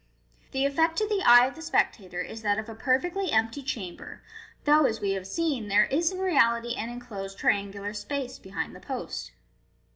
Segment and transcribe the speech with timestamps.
[0.49, 4.23] The effect to the eye of the spectator is that of a perfectly empty chamber,
[4.63, 8.79] though, as we have seen, there is in reality an enclosed triangular space behind the
[8.79, 9.31] post.